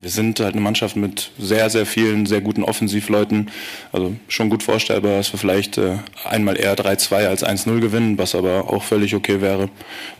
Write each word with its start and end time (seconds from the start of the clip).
Wir 0.00 0.10
sind 0.10 0.38
halt 0.38 0.52
eine 0.52 0.60
Mannschaft 0.60 0.94
mit 0.94 1.32
sehr, 1.40 1.70
sehr 1.70 1.84
vielen, 1.84 2.24
sehr 2.24 2.40
guten 2.40 2.62
Offensivleuten. 2.62 3.50
Also 3.90 4.14
schon 4.28 4.48
gut 4.48 4.62
vorstellbar, 4.62 5.16
dass 5.16 5.32
wir 5.32 5.40
vielleicht 5.40 5.76
äh, 5.76 5.96
einmal 6.24 6.56
eher 6.56 6.76
3-2 6.76 7.26
als 7.26 7.44
1-0 7.44 7.80
gewinnen, 7.80 8.16
was 8.16 8.36
aber 8.36 8.70
auch 8.70 8.84
völlig 8.84 9.16
okay 9.16 9.40
wäre. 9.40 9.68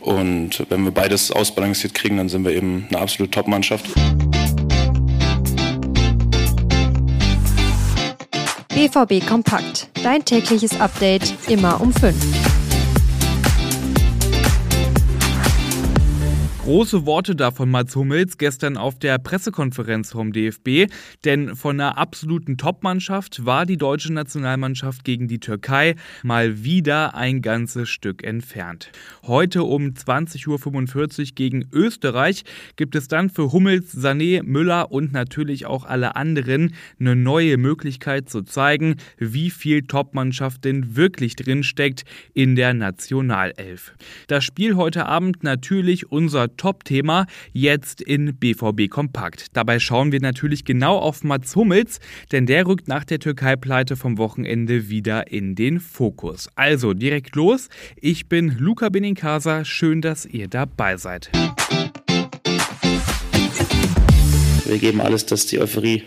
Und 0.01 0.65
wenn 0.67 0.83
wir 0.83 0.91
beides 0.91 1.31
ausbalanciert 1.31 1.93
kriegen, 1.93 2.17
dann 2.17 2.27
sind 2.27 2.43
wir 2.43 2.51
eben 2.51 2.87
eine 2.89 2.99
absolute 2.99 3.31
Top-Mannschaft. 3.31 3.85
BVB 8.67 9.25
Kompakt. 9.25 9.87
Dein 10.03 10.25
tägliches 10.25 10.77
Update 10.81 11.33
immer 11.47 11.79
um 11.79 11.93
5. 11.93 12.48
Große 16.69 17.07
Worte 17.07 17.35
da 17.35 17.49
von 17.49 17.71
Mats 17.71 17.95
Hummels 17.95 18.37
gestern 18.37 18.77
auf 18.77 18.99
der 18.99 19.17
Pressekonferenz 19.17 20.11
vom 20.11 20.31
DFB, 20.31 20.85
denn 21.25 21.55
von 21.55 21.81
einer 21.81 21.97
absoluten 21.97 22.57
Topmannschaft 22.57 23.43
war 23.43 23.65
die 23.65 23.77
deutsche 23.77 24.13
Nationalmannschaft 24.13 25.03
gegen 25.03 25.27
die 25.27 25.39
Türkei 25.39 25.95
mal 26.21 26.63
wieder 26.63 27.15
ein 27.15 27.41
ganzes 27.41 27.89
Stück 27.89 28.23
entfernt. 28.23 28.91
Heute 29.23 29.63
um 29.63 29.93
20.45 29.93 31.19
Uhr 31.19 31.25
gegen 31.33 31.67
Österreich 31.73 32.43
gibt 32.75 32.95
es 32.95 33.07
dann 33.07 33.31
für 33.31 33.51
Hummels, 33.51 33.97
Sané, 33.97 34.43
Müller 34.43 34.91
und 34.91 35.11
natürlich 35.11 35.65
auch 35.65 35.85
alle 35.85 36.15
anderen 36.15 36.75
eine 36.99 37.15
neue 37.15 37.57
Möglichkeit 37.57 38.29
zu 38.29 38.43
zeigen, 38.43 38.97
wie 39.17 39.49
viel 39.49 39.81
Topmannschaft 39.87 40.65
denn 40.65 40.95
wirklich 40.95 41.35
drinsteckt 41.35 42.03
in 42.35 42.55
der 42.55 42.75
Nationalelf. 42.75 43.95
Das 44.27 44.43
Spiel 44.43 44.75
heute 44.75 45.07
Abend 45.07 45.41
natürlich 45.41 46.11
unser 46.11 46.55
Top-Thema 46.59 47.25
jetzt 47.53 48.01
in 48.01 48.35
BVB 48.35 48.89
Kompakt. 48.89 49.47
Dabei 49.53 49.79
schauen 49.79 50.11
wir 50.11 50.19
natürlich 50.19 50.65
genau 50.65 50.97
auf 50.97 51.23
Mats 51.23 51.55
Hummels, 51.55 51.99
denn 52.31 52.45
der 52.45 52.67
rückt 52.67 52.87
nach 52.87 53.05
der 53.05 53.19
Türkei-Pleite 53.19 53.95
vom 53.95 54.19
Wochenende 54.19 54.89
wieder 54.89 55.31
in 55.31 55.55
den 55.55 55.79
Fokus. 55.79 56.49
Also 56.55 56.93
direkt 56.93 57.35
los. 57.35 57.69
Ich 57.95 58.27
bin 58.27 58.57
Luca 58.59 58.89
Benincasa. 58.89 59.65
Schön, 59.65 60.01
dass 60.01 60.25
ihr 60.25 60.47
dabei 60.47 60.97
seid. 60.97 61.31
Wir 64.65 64.77
geben 64.77 65.01
alles, 65.01 65.25
dass 65.25 65.47
die 65.47 65.59
Euphorie 65.59 66.03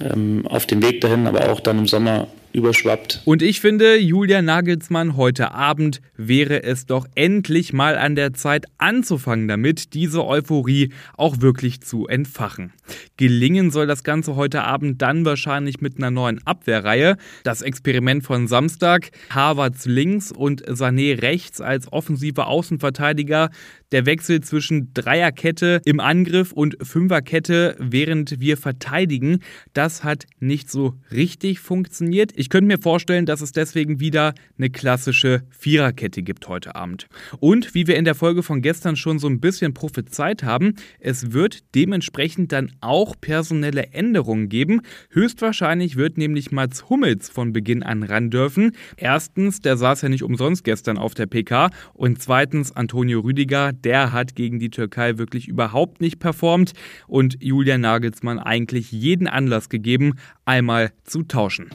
ähm, 0.00 0.46
auf 0.46 0.66
dem 0.66 0.82
Weg 0.82 1.00
dahin, 1.00 1.26
aber 1.26 1.50
auch 1.50 1.60
dann 1.60 1.78
im 1.78 1.86
Sommer 1.88 2.28
überschwappt. 2.54 3.20
Und 3.24 3.42
ich 3.42 3.60
finde, 3.60 3.98
Julia 3.98 4.40
Nagelsmann, 4.40 5.16
heute 5.16 5.52
Abend 5.52 6.00
wäre 6.16 6.62
es 6.62 6.86
doch 6.86 7.06
endlich 7.14 7.72
mal 7.72 7.98
an 7.98 8.14
der 8.14 8.32
Zeit 8.32 8.66
anzufangen 8.78 9.48
damit, 9.48 9.92
diese 9.92 10.24
Euphorie 10.24 10.92
auch 11.16 11.40
wirklich 11.40 11.80
zu 11.80 12.06
entfachen. 12.06 12.72
Gelingen 13.16 13.70
soll 13.70 13.86
das 13.86 14.04
Ganze 14.04 14.36
heute 14.36 14.62
Abend 14.62 15.02
dann 15.02 15.24
wahrscheinlich 15.24 15.80
mit 15.80 15.96
einer 15.96 16.10
neuen 16.10 16.40
Abwehrreihe. 16.46 17.16
Das 17.42 17.60
Experiment 17.60 18.24
von 18.24 18.46
Samstag, 18.46 19.10
Harvards 19.30 19.86
links 19.86 20.30
und 20.30 20.64
Sané 20.66 21.20
rechts 21.20 21.60
als 21.60 21.92
offensive 21.92 22.46
Außenverteidiger, 22.46 23.50
der 23.94 24.06
Wechsel 24.06 24.40
zwischen 24.40 24.92
Dreierkette 24.92 25.80
im 25.84 26.00
Angriff 26.00 26.52
und 26.52 26.76
Fünferkette, 26.82 27.76
während 27.78 28.40
wir 28.40 28.56
verteidigen, 28.56 29.38
das 29.72 30.02
hat 30.02 30.24
nicht 30.40 30.70
so 30.70 30.94
richtig 31.12 31.60
funktioniert. 31.60 32.32
Ich 32.34 32.43
könnte 32.50 32.66
mir 32.66 32.82
vorstellen, 32.82 33.26
dass 33.26 33.40
es 33.40 33.52
deswegen 33.52 34.00
wieder 34.00 34.34
eine 34.58 34.70
klassische 34.70 35.42
Viererkette 35.50 36.22
gibt 36.22 36.48
heute 36.48 36.74
Abend. 36.74 37.06
Und 37.40 37.74
wie 37.74 37.86
wir 37.86 37.96
in 37.96 38.04
der 38.04 38.14
Folge 38.14 38.42
von 38.42 38.62
gestern 38.62 38.96
schon 38.96 39.18
so 39.18 39.28
ein 39.28 39.40
bisschen 39.40 39.74
prophezeit 39.74 40.42
haben, 40.42 40.74
es 40.98 41.32
wird 41.32 41.74
dementsprechend 41.74 42.52
dann 42.52 42.72
auch 42.80 43.14
personelle 43.20 43.92
Änderungen 43.92 44.48
geben. 44.48 44.82
Höchstwahrscheinlich 45.10 45.96
wird 45.96 46.18
nämlich 46.18 46.50
Mats 46.50 46.88
Hummels 46.88 47.28
von 47.28 47.52
Beginn 47.52 47.82
an 47.82 48.02
ran 48.02 48.30
dürfen. 48.30 48.72
Erstens, 48.96 49.60
der 49.60 49.76
saß 49.76 50.02
ja 50.02 50.08
nicht 50.08 50.22
umsonst 50.22 50.64
gestern 50.64 50.98
auf 50.98 51.14
der 51.14 51.26
PK. 51.26 51.70
Und 51.92 52.20
zweitens, 52.20 52.72
Antonio 52.72 53.20
Rüdiger, 53.20 53.72
der 53.72 54.12
hat 54.12 54.34
gegen 54.34 54.58
die 54.58 54.70
Türkei 54.70 55.18
wirklich 55.18 55.48
überhaupt 55.48 56.00
nicht 56.00 56.18
performt. 56.18 56.72
Und 57.06 57.42
Julian 57.42 57.80
Nagelsmann 57.80 58.38
eigentlich 58.38 58.92
jeden 58.92 59.26
Anlass 59.26 59.68
gegeben, 59.68 60.14
einmal 60.44 60.92
zu 61.04 61.22
tauschen. 61.22 61.70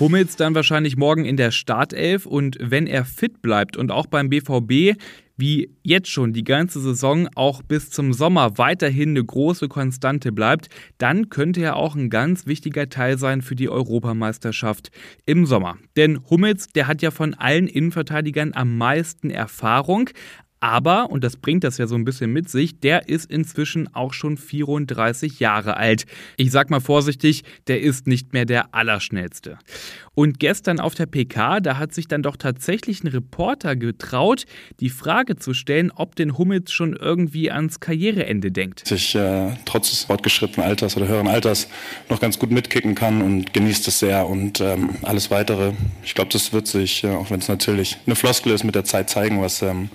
Hummels 0.00 0.36
dann 0.36 0.54
wahrscheinlich 0.54 0.96
morgen 0.96 1.24
in 1.24 1.36
der 1.36 1.50
Startelf 1.50 2.26
und 2.26 2.56
wenn 2.60 2.86
er 2.86 3.04
fit 3.04 3.42
bleibt 3.42 3.76
und 3.76 3.90
auch 3.90 4.06
beim 4.06 4.28
BVB 4.30 4.96
wie 5.36 5.70
jetzt 5.82 6.08
schon 6.08 6.32
die 6.32 6.44
ganze 6.44 6.80
Saison 6.80 7.28
auch 7.34 7.62
bis 7.62 7.90
zum 7.90 8.12
Sommer 8.12 8.58
weiterhin 8.58 9.10
eine 9.10 9.24
große 9.24 9.68
Konstante 9.68 10.30
bleibt, 10.30 10.68
dann 10.98 11.30
könnte 11.30 11.62
er 11.62 11.76
auch 11.76 11.96
ein 11.96 12.10
ganz 12.10 12.46
wichtiger 12.46 12.88
Teil 12.88 13.18
sein 13.18 13.42
für 13.42 13.56
die 13.56 13.68
Europameisterschaft 13.68 14.90
im 15.26 15.46
Sommer. 15.46 15.78
Denn 15.96 16.20
Hummels, 16.30 16.68
der 16.68 16.86
hat 16.86 17.02
ja 17.02 17.10
von 17.10 17.34
allen 17.34 17.66
Innenverteidigern 17.66 18.52
am 18.54 18.76
meisten 18.76 19.30
Erfahrung, 19.30 20.10
aber, 20.62 21.10
und 21.10 21.24
das 21.24 21.36
bringt 21.36 21.64
das 21.64 21.76
ja 21.78 21.88
so 21.88 21.96
ein 21.96 22.04
bisschen 22.04 22.32
mit 22.32 22.48
sich, 22.48 22.78
der 22.78 23.08
ist 23.08 23.28
inzwischen 23.28 23.92
auch 23.96 24.12
schon 24.12 24.36
34 24.36 25.40
Jahre 25.40 25.76
alt. 25.76 26.04
Ich 26.36 26.52
sag 26.52 26.70
mal 26.70 26.78
vorsichtig, 26.78 27.42
der 27.66 27.80
ist 27.80 28.06
nicht 28.06 28.32
mehr 28.32 28.44
der 28.44 28.72
Allerschnellste. 28.72 29.58
Und 30.14 30.38
gestern 30.38 30.78
auf 30.78 30.94
der 30.94 31.06
PK, 31.06 31.58
da 31.58 31.78
hat 31.78 31.92
sich 31.92 32.06
dann 32.06 32.22
doch 32.22 32.36
tatsächlich 32.36 33.02
ein 33.02 33.08
Reporter 33.08 33.74
getraut, 33.74 34.44
die 34.78 34.90
Frage 34.90 35.34
zu 35.34 35.52
stellen, 35.52 35.90
ob 35.90 36.14
den 36.14 36.38
Hummels 36.38 36.70
schon 36.70 36.94
irgendwie 36.94 37.50
ans 37.50 37.80
Karriereende 37.80 38.52
denkt. 38.52 38.86
Sich 38.86 39.16
äh, 39.16 39.56
trotz 39.64 39.90
des 39.90 40.04
fortgeschrittenen 40.04 40.68
Alters 40.68 40.96
oder 40.96 41.08
höheren 41.08 41.26
Alters 41.26 41.66
noch 42.08 42.20
ganz 42.20 42.38
gut 42.38 42.52
mitkicken 42.52 42.94
kann 42.94 43.20
und 43.20 43.52
genießt 43.52 43.88
es 43.88 43.98
sehr 43.98 44.28
und 44.28 44.60
ähm, 44.60 44.90
alles 45.02 45.32
weitere. 45.32 45.72
Ich 46.04 46.14
glaube, 46.14 46.30
das 46.30 46.52
wird 46.52 46.68
sich, 46.68 47.02
äh, 47.02 47.08
auch 47.08 47.32
wenn 47.32 47.40
es 47.40 47.48
natürlich 47.48 47.98
eine 48.06 48.14
Floskel 48.14 48.52
ist, 48.52 48.62
mit 48.62 48.76
der 48.76 48.84
Zeit 48.84 49.10
zeigen, 49.10 49.40
was 49.40 49.60
ähm, 49.62 49.90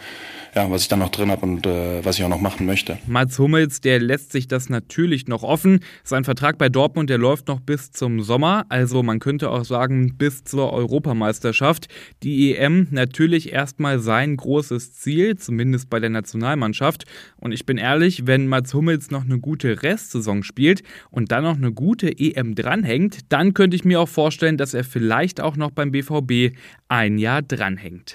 ja, 0.57 0.72
was 0.72 0.81
ich 0.81 0.88
dann 0.88 1.00
noch 1.00 1.09
drin 1.09 1.29
habe 1.29 1.45
und 1.45 1.68
äh, 1.68 2.03
was 2.03 2.18
ich 2.18 2.25
auch 2.25 2.29
noch 2.29 2.41
machen 2.41 2.66
möchte. 2.66 2.97
Mats 3.06 3.38
Hummels, 3.38 3.79
der 3.79 4.00
lässt 4.00 4.31
sich 4.31 4.47
das 4.47 4.69
natürlich 4.69 5.28
noch 5.28 5.44
offen. 5.44 5.81
Sein 6.03 6.23
Vertrag 6.23 6.57
bei 6.57 6.68
Dortmund, 6.68 7.12
der 7.12 7.19
läuft 7.19 7.47
noch 7.47 7.59
bis 7.59 7.91
zum 7.91 8.22
Sommer, 8.22 8.66
also 8.69 9.03
man 9.03 9.19
könnte 9.19 9.51
auch 9.51 9.66
sagen 9.66 10.18
bis 10.18 10.44
zur 10.45 10.73
Europameisterschaft. 10.73 11.90
Die 12.23 12.56
EM 12.56 12.88
natürlich 12.90 13.53
erstmal 13.53 14.00
sein 14.00 14.35
großes 14.35 14.94
Ziel, 14.94 15.38
zumindest 15.38 15.91
bei 15.91 16.00
der 16.00 16.09
Nationalmannschaft. 16.09 17.06
Und 17.35 17.51
ich 17.51 17.68
bin 17.68 17.78
ehrlich, 17.78 18.25
wenn 18.25 18.47
Mats 18.47 18.74
Hummels 18.74 19.12
noch 19.12 19.25
eine 19.25 19.39
gute 19.39 19.84
Restsaison 19.84 20.41
spielt 20.41 20.81
und 21.12 21.31
dann 21.31 21.44
noch 21.44 21.57
eine 21.57 21.72
gute 21.72 22.09
EM 22.18 22.56
dranhängt, 22.56 23.19
dann 23.29 23.53
könnte 23.53 23.75
ich 23.75 23.85
mir 23.85 24.01
auch 24.01 24.09
vorstellen, 24.09 24.57
dass 24.57 24.74
er 24.74 24.84
vielleicht 24.84 25.39
auch 25.39 25.56
noch 25.56 25.69
beim 25.69 25.91
BVB 25.91 26.57
ein 26.88 27.19
Jahr 27.19 27.44
dranhängt. 27.44 28.13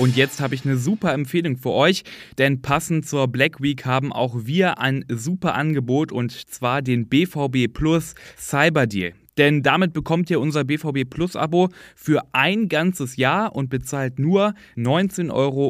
Und 0.00 0.16
jetzt 0.16 0.40
habe 0.40 0.54
ich 0.54 0.64
eine 0.64 0.78
super 0.78 1.12
Empfehlung 1.12 1.58
für 1.58 1.72
euch, 1.72 2.04
denn 2.38 2.62
passend 2.62 3.06
zur 3.06 3.28
Black 3.28 3.60
Week 3.60 3.84
haben 3.84 4.14
auch 4.14 4.34
wir 4.46 4.78
ein 4.78 5.04
super 5.10 5.54
Angebot 5.54 6.10
und 6.10 6.32
zwar 6.32 6.80
den 6.80 7.06
BVB 7.06 7.70
Plus 7.70 8.14
Cyber 8.38 8.86
Deal. 8.86 9.12
Denn 9.36 9.62
damit 9.62 9.92
bekommt 9.92 10.30
ihr 10.30 10.40
unser 10.40 10.64
BVB 10.64 11.04
Plus 11.08 11.36
Abo 11.36 11.68
für 11.94 12.22
ein 12.32 12.70
ganzes 12.70 13.16
Jahr 13.16 13.54
und 13.54 13.68
bezahlt 13.68 14.18
nur 14.18 14.54
19,09 14.74 15.30
Euro. 15.34 15.68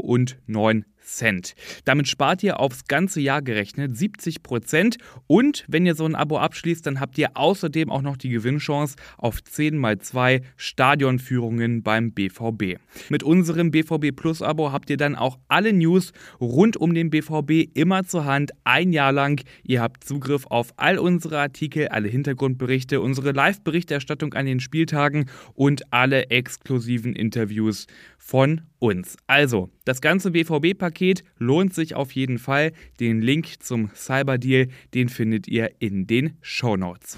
Cent. 1.02 1.54
Damit 1.84 2.08
spart 2.08 2.42
ihr 2.42 2.60
aufs 2.60 2.84
ganze 2.84 3.20
Jahr 3.20 3.42
gerechnet 3.42 3.96
70 3.96 4.42
Prozent 4.42 4.96
und 5.26 5.64
wenn 5.68 5.86
ihr 5.86 5.94
so 5.94 6.04
ein 6.04 6.14
Abo 6.14 6.38
abschließt, 6.38 6.86
dann 6.86 7.00
habt 7.00 7.18
ihr 7.18 7.30
außerdem 7.34 7.90
auch 7.90 8.02
noch 8.02 8.16
die 8.16 8.28
Gewinnchance 8.28 8.96
auf 9.18 9.42
10 9.42 9.76
mal 9.76 9.98
2 9.98 10.42
Stadionführungen 10.56 11.82
beim 11.82 12.12
BVB. 12.12 12.78
Mit 13.08 13.22
unserem 13.22 13.70
BVB 13.70 14.14
Plus 14.14 14.42
Abo 14.42 14.72
habt 14.72 14.90
ihr 14.90 14.96
dann 14.96 15.16
auch 15.16 15.38
alle 15.48 15.72
News 15.72 16.12
rund 16.40 16.76
um 16.76 16.94
den 16.94 17.10
BVB 17.10 17.70
immer 17.74 18.04
zur 18.04 18.24
Hand, 18.24 18.52
ein 18.64 18.92
Jahr 18.92 19.12
lang. 19.12 19.42
Ihr 19.62 19.80
habt 19.80 20.04
Zugriff 20.04 20.46
auf 20.46 20.72
all 20.76 20.98
unsere 20.98 21.38
Artikel, 21.38 21.88
alle 21.88 22.08
Hintergrundberichte, 22.08 23.00
unsere 23.00 23.32
Live-Berichterstattung 23.32 24.34
an 24.34 24.46
den 24.46 24.60
Spieltagen 24.60 25.30
und 25.54 25.92
alle 25.92 26.30
exklusiven 26.30 27.14
Interviews 27.14 27.86
von 28.18 28.62
uns. 28.80 29.16
Also, 29.28 29.70
das 29.84 30.00
ganze 30.00 30.32
BVB-Paket 30.32 31.22
lohnt 31.38 31.72
sich 31.74 31.94
auf 31.94 32.12
jeden 32.12 32.38
Fall. 32.38 32.72
Den 32.98 33.22
Link 33.22 33.62
zum 33.62 33.90
Cyberdeal, 33.94 34.68
den 34.94 35.08
findet 35.08 35.46
ihr 35.46 35.70
in 35.78 36.08
den 36.08 36.36
Show 36.42 36.76
Notes. 36.76 37.16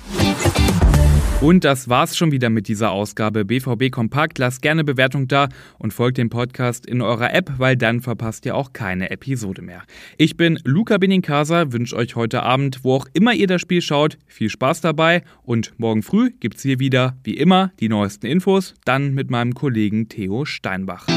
Und 1.43 1.65
das 1.65 1.89
war's 1.89 2.17
schon 2.17 2.31
wieder 2.31 2.51
mit 2.51 2.69
dieser 2.69 2.93
Ausgabe 2.93 3.45
BVB 3.45 3.91
Kompakt. 3.91 4.39
Lasst 4.39 4.63
gerne 4.63 4.85
Bewertung 4.85 5.27
da 5.27 5.49
und 5.77 5.93
folgt 5.93 6.19
dem 6.19 6.31
Podcast 6.31 6.87
in 6.87 7.03
eurer 7.03 7.35
App, 7.35 7.55
weil 7.59 7.77
dann 7.77 8.01
verpasst 8.01 8.47
ihr 8.47 8.55
auch 8.55 8.73
keine 8.73 9.11
Episode 9.11 9.61
mehr. 9.61 9.83
Ich 10.19 10.37
bin 10.37 10.61
Luca 10.63 10.99
Benincasa, 10.99 11.73
wünsche 11.73 11.97
euch 11.97 12.15
heute 12.15 12.45
Abend, 12.45 12.85
wo 12.85 12.95
auch 12.95 13.07
immer 13.13 13.35
ihr 13.35 13.49
das 13.49 13.61
Spiel 13.61 13.83
schaut, 13.83 14.19
viel 14.29 14.51
Spaß 14.51 14.83
dabei 14.83 15.25
und 15.43 15.73
morgen 15.79 16.05
früh 16.05 16.31
gibt's 16.39 16.63
hier 16.63 16.79
wieder, 16.79 17.17
wie 17.25 17.37
immer, 17.37 17.73
die 17.81 17.89
neuesten 17.89 18.27
Infos, 18.27 18.75
dann 18.85 19.13
mit 19.13 19.29
meinem 19.29 19.53
Kollegen 19.53 20.09
Theo 20.09 20.45
Steinbach. 20.45 21.09